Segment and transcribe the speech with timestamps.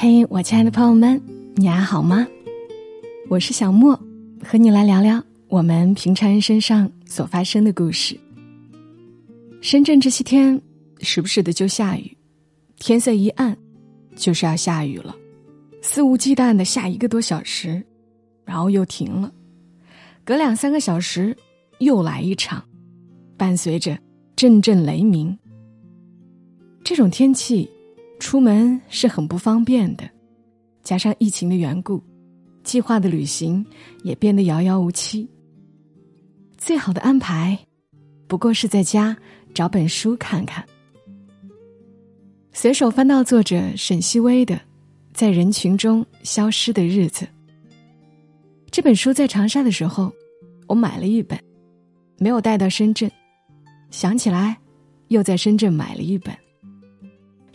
[0.00, 1.20] 嘿，我亲爱的朋友们，
[1.56, 2.24] 你还好吗？
[3.28, 3.98] 我是小莫，
[4.44, 8.16] 和你来聊聊我们平常人身上所发生的故事。
[9.60, 10.62] 深圳这些天，
[11.00, 12.16] 时不时的就下雨，
[12.76, 13.56] 天色一暗，
[14.14, 15.16] 就是要下雨了，
[15.82, 17.84] 肆无忌惮的下一个多小时，
[18.44, 19.32] 然后又停了，
[20.24, 21.36] 隔两三个小时
[21.80, 22.62] 又来一场，
[23.36, 23.98] 伴随着
[24.36, 25.36] 阵阵雷鸣。
[26.84, 27.68] 这种天气。
[28.18, 30.08] 出门是很不方便的，
[30.82, 32.02] 加上疫情的缘故，
[32.62, 33.64] 计划的旅行
[34.02, 35.28] 也变得遥遥无期。
[36.56, 37.58] 最好的安排，
[38.26, 39.16] 不过是在家
[39.54, 40.64] 找本书看看。
[42.52, 44.56] 随手翻到作者沈西薇的
[45.12, 47.24] 《在人群中消失的日子》
[48.70, 50.12] 这本书，在长沙的时候，
[50.66, 51.38] 我买了一本，
[52.18, 53.08] 没有带到深圳，
[53.90, 54.58] 想起来，
[55.06, 56.36] 又在深圳买了一本。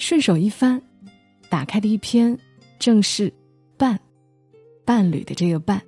[0.06, 0.82] 顺手一翻，
[1.50, 2.38] 打开的一篇
[2.78, 3.34] 正是
[3.80, 3.98] “伴”，
[4.84, 5.82] 伴侣的这个“伴”。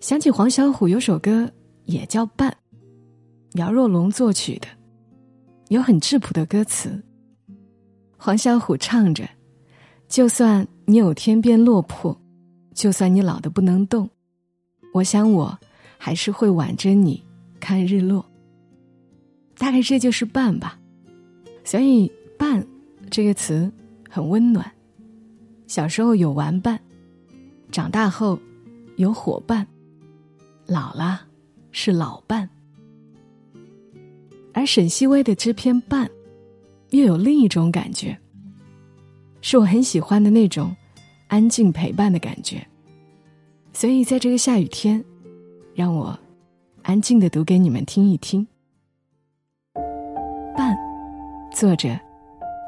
[0.00, 1.48] 想起黄小琥有首歌
[1.84, 2.50] 也叫《伴》，
[3.56, 4.66] 姚若龙作曲的，
[5.68, 7.00] 有很质朴的歌词。
[8.16, 9.30] 黄小琥唱着
[10.10, 12.20] ：“就算你有天变落魄，
[12.74, 14.10] 就算你老的不能动，
[14.92, 15.56] 我想我
[15.98, 17.22] 还是会挽着你
[17.60, 18.28] 看日落。”
[19.56, 20.80] 大概这就是伴吧，
[21.62, 22.10] 所以。
[22.38, 22.66] 伴，
[23.12, 23.70] 这个词
[24.08, 24.72] 很温暖。
[25.66, 26.80] 小时候有玩伴，
[27.70, 28.38] 长大后
[28.96, 29.66] 有伙伴，
[30.64, 31.20] 老了
[31.72, 32.48] 是老伴。
[34.54, 36.10] 而沈西薇的这篇伴，
[36.88, 38.18] 又有另一种感觉，
[39.42, 40.74] 是我很喜欢的那种
[41.28, 42.66] 安静陪伴的感觉。
[43.74, 45.04] 所以在这个下雨天，
[45.74, 46.18] 让我
[46.80, 48.46] 安静的读给你们听一听。
[50.56, 50.74] 伴，
[51.54, 51.90] 作者。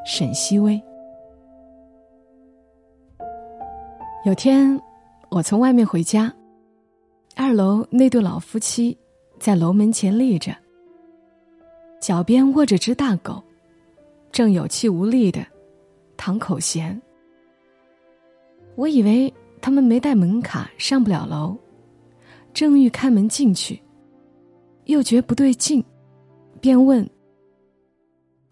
[0.04, 0.80] 沈西薇。
[4.26, 4.78] 有天，
[5.30, 6.32] 我从外面回家，
[7.34, 8.96] 二楼那对老夫妻
[9.38, 10.54] 在楼门前立着，
[12.00, 13.42] 脚边卧着只大狗，
[14.30, 15.44] 正有气无力的
[16.18, 17.00] 淌口涎。
[18.76, 19.32] 我以为
[19.62, 21.56] 他们没带门卡上不了楼，
[22.52, 23.80] 正欲开门进去，
[24.84, 25.82] 又觉不对劲，
[26.60, 27.08] 便问：“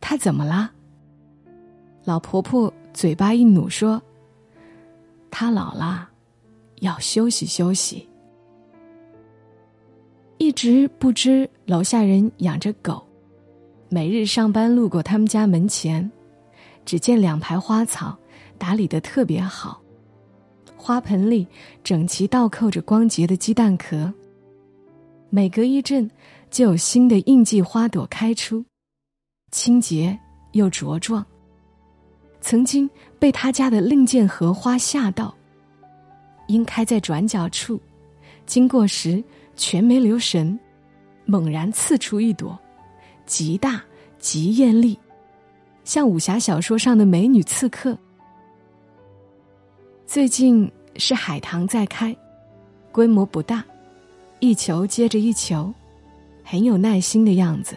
[0.01, 0.73] 他怎么啦？”
[2.05, 4.03] 老婆婆嘴巴一努说
[5.31, 6.09] ：“她老了，
[6.81, 8.09] 要休息休息。”
[10.39, 13.07] 一直不知楼下人养着狗，
[13.89, 16.11] 每日上班路过他们家门前，
[16.85, 18.19] 只见两排花草
[18.59, 19.81] 打理的特别好，
[20.77, 21.47] 花盆里
[21.85, 24.13] 整齐倒扣着光洁的鸡蛋壳。
[25.31, 26.11] 每隔一阵，
[26.51, 28.65] 就有新的应季花朵开出，
[29.53, 30.19] 清洁
[30.51, 31.25] 又茁壮。
[32.43, 35.33] 曾经被他家的另件荷花吓到，
[36.49, 37.81] 因开在转角处，
[38.45, 39.23] 经过时
[39.55, 40.59] 全没留神，
[41.25, 42.59] 猛然刺出一朵，
[43.25, 43.81] 极大
[44.19, 44.99] 极艳丽，
[45.85, 47.97] 像武侠小说上的美女刺客。
[50.05, 52.15] 最近是海棠在开，
[52.91, 53.65] 规模不大，
[54.41, 55.73] 一球接着一球，
[56.43, 57.77] 很有耐心的样子。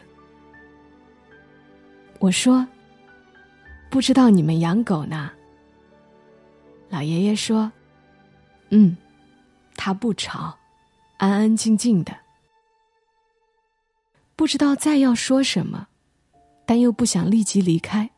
[2.19, 2.67] 我说。
[3.95, 5.31] 不知道你们养狗呢？
[6.89, 7.71] 老爷爷说
[8.67, 8.97] ：“嗯，
[9.77, 10.53] 他不吵，
[11.15, 12.13] 安安静静的。”
[14.35, 15.87] 不知道再要说什么，
[16.65, 18.09] 但又不想立即离开。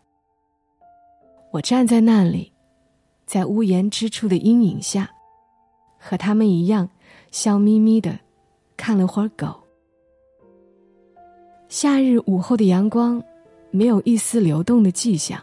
[1.52, 2.52] 我站在那里，
[3.28, 5.08] 在屋檐之处的阴影下，
[6.00, 6.90] 和他们一样，
[7.30, 8.18] 笑眯眯的
[8.76, 9.56] 看了会儿狗。
[11.70, 13.24] 夏日午后的阳光，
[13.70, 15.40] 没有一丝流动的迹象。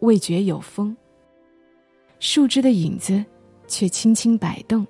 [0.00, 0.96] 未觉有风，
[2.20, 3.24] 树枝的影子
[3.66, 4.86] 却轻轻摆动。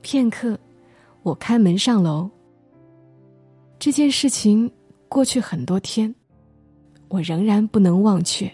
[0.00, 0.58] 片刻，
[1.22, 2.30] 我开门上楼。
[3.78, 4.70] 这件事情
[5.08, 6.12] 过去很多天，
[7.08, 8.50] 我仍然不能忘却。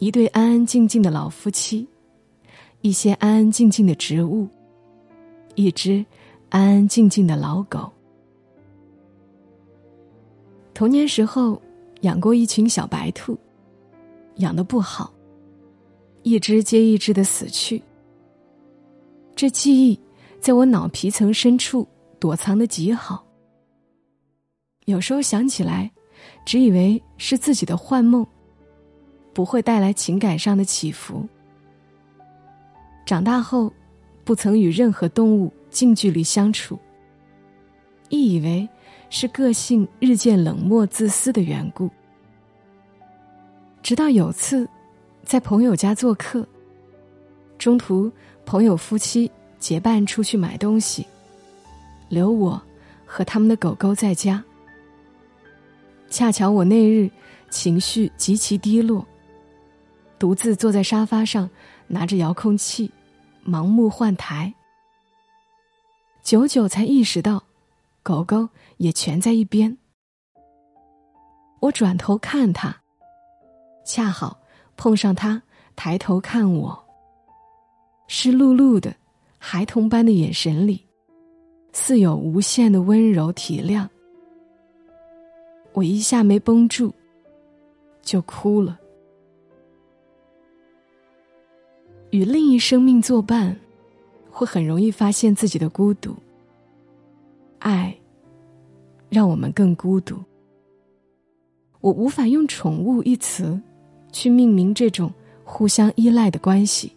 [0.00, 1.86] 一对安安静静的老夫妻，
[2.80, 4.48] 一些安安静静的植物，
[5.54, 6.04] 一只
[6.48, 7.90] 安安静静的老狗。
[10.72, 11.60] 童年时候
[12.04, 13.36] 养过一群小白兔。
[14.36, 15.12] 养的不好，
[16.22, 17.82] 一只接一只的死去。
[19.36, 19.98] 这记忆
[20.40, 21.86] 在我脑皮层深处
[22.18, 23.24] 躲藏的极好。
[24.86, 25.90] 有时候想起来，
[26.44, 28.26] 只以为是自己的幻梦，
[29.32, 31.26] 不会带来情感上的起伏。
[33.06, 33.72] 长大后，
[34.24, 36.78] 不曾与任何动物近距离相处，
[38.08, 38.68] 亦以为
[39.16, 41.88] 是个性日渐冷漠自私的缘故。
[43.80, 44.68] 直到有次，
[45.22, 46.44] 在朋友家做客，
[47.56, 48.10] 中途
[48.44, 51.06] 朋友夫妻结伴出去买东西，
[52.08, 52.60] 留我
[53.06, 54.42] 和他们的狗狗在家。
[56.10, 57.08] 恰巧我那日
[57.50, 59.06] 情绪极其低落，
[60.18, 61.48] 独自坐在沙发上，
[61.86, 62.90] 拿着遥控器，
[63.46, 64.52] 盲目换台。
[66.20, 67.44] 久久才意识到，
[68.04, 69.76] 狗狗也蜷在一边。
[71.60, 72.76] 我转头看他。
[73.82, 74.38] 恰好
[74.76, 75.42] 碰上他
[75.74, 76.84] 抬头看我，
[78.06, 78.94] 湿漉漉的，
[79.38, 80.86] 孩童般的眼神里，
[81.72, 83.88] 似有无限的温柔体谅。
[85.72, 86.92] 我一下没绷住，
[88.02, 88.78] 就哭了。
[92.10, 93.58] 与另一生命作伴，
[94.30, 96.14] 会很容易发现自己的孤独。
[97.64, 97.92] 爱，
[99.08, 100.16] 让我们更孤独。
[101.80, 103.60] 我无法用“宠物”一词。
[104.12, 105.12] 去命名这种
[105.42, 106.96] 互相依赖的关系，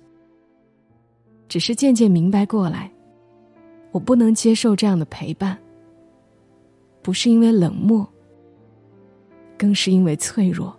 [1.49, 2.91] 只是渐渐明白过来，
[3.91, 5.57] 我不能接受这样的陪伴。
[7.01, 8.07] 不是因为冷漠，
[9.57, 10.77] 更是因为脆弱。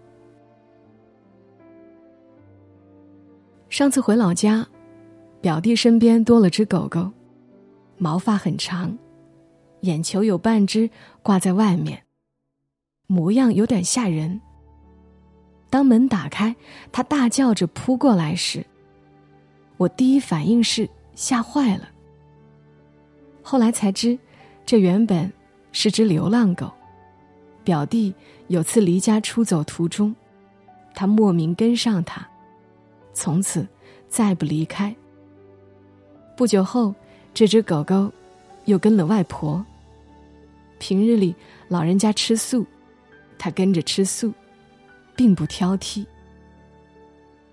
[3.68, 4.64] 上次回老家，
[5.40, 7.10] 表弟身边多了只狗狗，
[7.96, 8.96] 毛发很长，
[9.82, 10.90] 眼球有半只
[11.22, 12.02] 挂在外面，
[13.06, 14.40] 模样有点吓人。
[15.70, 16.56] 当门打开，
[16.90, 18.64] 他大叫着扑过来时，
[19.76, 21.88] 我第一反应是吓坏了。
[23.42, 24.18] 后来才知，
[24.64, 25.30] 这原本
[25.72, 26.70] 是只流浪狗。
[27.64, 28.14] 表弟
[28.46, 30.14] 有次离家出走途中，
[30.94, 32.26] 他莫名跟上他，
[33.12, 33.66] 从此
[34.08, 34.94] 再不离开。
[36.34, 36.94] 不久后，
[37.34, 38.10] 这只狗狗
[38.68, 39.64] 又跟了外婆。
[40.78, 41.34] 平日里
[41.66, 42.64] 老人家吃素，
[43.36, 44.32] 他跟着吃素。
[45.18, 46.06] 并不挑剔。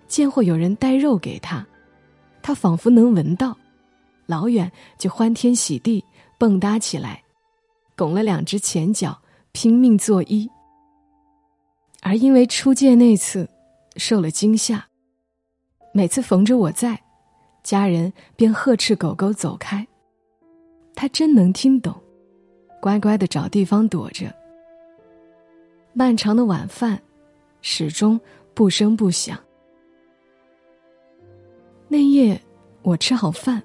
[0.07, 1.65] 见或有人带肉给他，
[2.43, 3.57] 他仿佛能闻到，
[4.27, 6.05] 老远就欢天喜地
[6.37, 7.23] 蹦跶起来，
[7.97, 9.19] 拱了两只前脚，
[9.51, 10.47] 拼命作揖。
[12.03, 13.49] 而因为初见那次
[13.95, 14.85] 受了惊吓，
[15.91, 17.01] 每次逢着我在，
[17.63, 19.87] 家人便呵斥狗狗走开。
[20.95, 21.93] 他真能听懂，
[22.81, 24.33] 乖乖的找地方躲着。
[25.93, 26.99] 漫长的晚饭。
[27.67, 28.19] 始终
[28.53, 29.35] 不声不响。
[31.87, 32.39] 那夜，
[32.83, 33.63] 我吃好饭，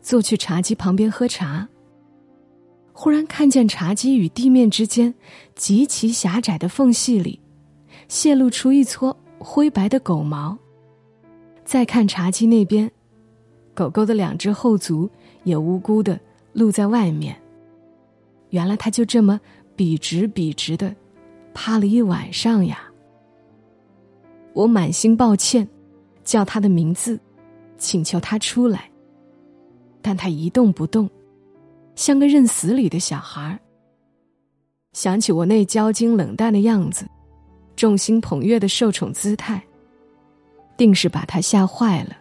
[0.00, 1.68] 坐去茶几旁边喝茶。
[2.94, 5.14] 忽然看见茶几与地面之间
[5.54, 7.38] 极其狭窄的缝隙里，
[8.08, 10.56] 泄露出一撮灰白的狗毛。
[11.62, 12.90] 再看茶几那边，
[13.74, 15.10] 狗狗的两只后足
[15.44, 16.18] 也无辜的
[16.52, 17.36] 露在外面。
[18.50, 19.40] 原来他就这么
[19.76, 20.94] 笔直笔直的
[21.54, 22.90] 趴了一晚上呀。
[24.52, 25.66] 我满心抱歉，
[26.24, 27.18] 叫他的名字，
[27.78, 28.90] 请求他出来。
[30.02, 31.08] 但他一动不动，
[31.94, 33.58] 像个认死理的小孩
[34.92, 37.06] 想起我那骄矜冷淡的样子，
[37.76, 39.62] 众星捧月的受宠姿态，
[40.76, 42.16] 定是把他吓坏了。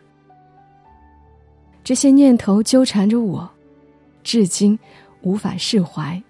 [1.84, 3.50] 这些念头纠缠着我，
[4.24, 4.77] 至今
[5.21, 6.21] 无法释怀。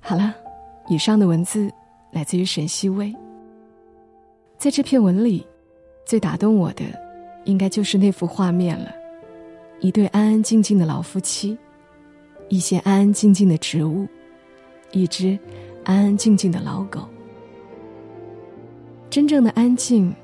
[0.00, 0.34] 好了，
[0.88, 1.70] 以上的文字
[2.12, 3.14] 来自于沈西薇。
[4.56, 5.46] 在这篇文里，
[6.06, 6.84] 最打动我的，
[7.44, 8.90] 应该就是那幅画面了：
[9.80, 11.58] 一对安安静静的老夫妻，
[12.48, 14.08] 一些安安静静的植物，
[14.90, 15.38] 一只
[15.84, 17.02] 安安静静的老狗。
[19.10, 20.14] 真正的安静，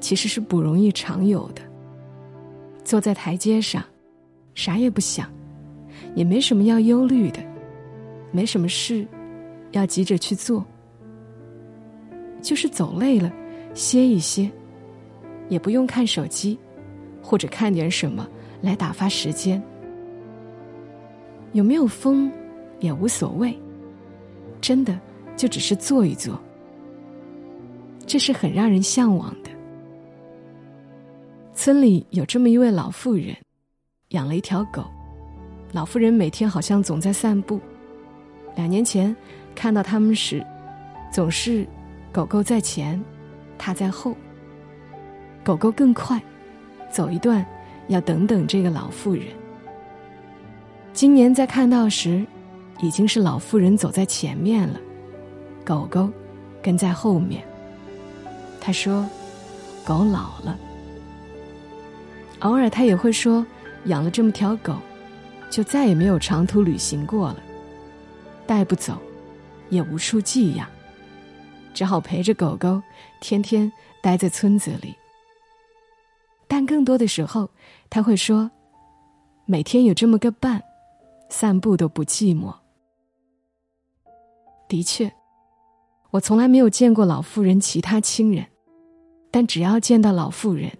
[0.00, 1.62] 其实是不容易常有的。
[2.84, 3.84] 坐在台阶上，
[4.54, 5.30] 啥也不想，
[6.14, 7.40] 也没什么要忧虑的，
[8.32, 9.06] 没什么事。
[9.72, 10.64] 要急着去做，
[12.40, 13.30] 就是走累了，
[13.74, 14.50] 歇一歇，
[15.50, 16.58] 也不用看手机，
[17.22, 18.26] 或者看点什么
[18.62, 19.62] 来打发时间。
[21.52, 22.32] 有没有风
[22.80, 23.54] 也无所谓，
[24.58, 24.98] 真的
[25.36, 26.40] 就只是坐一坐，
[28.06, 29.50] 这是很让人向往的。
[31.58, 33.36] 村里有这么一位老妇人，
[34.10, 34.84] 养了一条狗，
[35.72, 37.60] 老妇人每天好像总在散步。
[38.54, 39.14] 两年前。
[39.56, 40.40] 看到他们时，
[41.12, 41.66] 总是
[42.12, 43.02] 狗狗在前，
[43.58, 44.14] 他在后。
[45.42, 46.22] 狗狗更快，
[46.92, 47.44] 走一段
[47.88, 49.24] 要等等这个老妇人。
[50.92, 52.24] 今年在看到时，
[52.80, 54.78] 已经是老妇人走在前面了，
[55.64, 56.08] 狗狗
[56.62, 57.42] 跟在后面。
[58.60, 59.04] 他说
[59.84, 60.56] ：“狗老了。”
[62.40, 63.44] 偶尔他也会说
[63.86, 64.76] ：“养了这么条狗，
[65.50, 67.42] 就再也没有长途旅行过了。”
[68.46, 68.96] 带不走，
[69.68, 70.66] 也无处寄养，
[71.74, 72.80] 只好陪着狗狗，
[73.20, 74.94] 天天待在村子里。
[76.46, 77.50] 但更多的时候，
[77.90, 78.50] 他会说
[79.44, 80.62] ：“每天有这么个伴，
[81.28, 82.54] 散步都不寂寞。”
[84.66, 85.12] 的确，
[86.10, 88.46] 我从来没有见过老妇人其他亲人，
[89.30, 90.72] 但只要见到老妇人，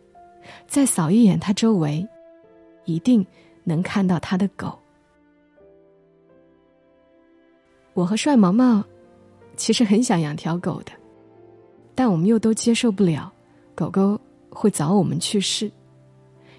[0.69, 2.07] 再扫一眼他周围，
[2.85, 3.27] 一定
[3.65, 4.79] 能看到他的狗。
[7.95, 8.85] 我和帅毛毛
[9.57, 10.93] 其实很想养条狗的，
[11.95, 13.33] 但我们又都接受不了
[13.75, 14.21] 狗狗
[14.51, 15.73] 会早我们去世，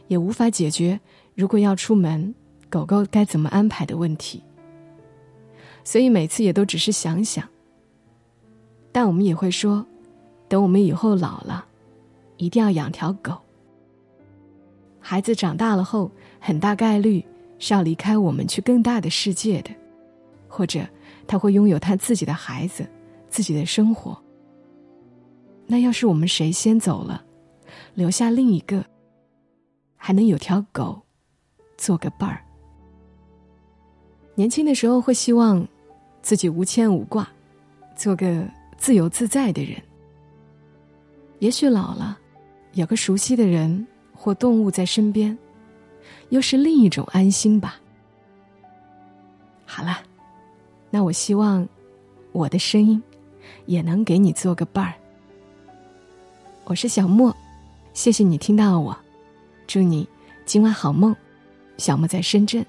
[0.07, 0.99] 也无法解决
[1.35, 2.33] 如果要出门，
[2.67, 4.43] 狗狗该怎么安排的问题。
[5.83, 7.47] 所以每次也都只是想想。
[8.91, 9.85] 但我们也会说，
[10.47, 11.63] 等我们以后老了，
[12.37, 13.39] 一定要养条狗。
[15.09, 17.25] 孩子长大了后，很大概率
[17.57, 19.71] 是要离开我们去更大的世界的，
[20.47, 20.87] 或者。
[21.25, 22.87] 他会拥有他自己的孩子，
[23.27, 24.15] 自己的生活。
[25.65, 27.23] 那要是我们谁先走了，
[27.95, 28.85] 留下另一个，
[29.95, 31.01] 还能有条狗
[31.75, 32.39] 做个伴儿。
[34.35, 35.67] 年轻的时候会希望
[36.21, 37.27] 自己无牵无挂，
[37.95, 38.47] 做个
[38.77, 39.75] 自由自在的人。
[41.39, 42.19] 也许老了，
[42.73, 43.87] 有个熟悉的人
[44.19, 45.35] 或动物在身边，
[46.27, 47.79] 又是另一种安心吧。
[49.65, 49.99] 好了。
[50.91, 51.67] 那我希望，
[52.31, 52.99] 我的声音
[53.67, 54.95] 也能给你做个伴儿。
[56.63, 57.31] 我是小莫，
[57.93, 58.97] 谢谢你听到我，
[59.67, 60.09] 祝你
[60.45, 61.15] 今晚好梦。
[61.77, 62.65] 小莫在深圳，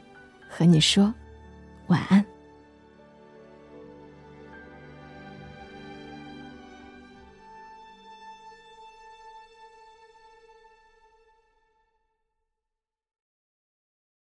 [0.51, 1.13] 和你说
[1.87, 2.20] 晚安。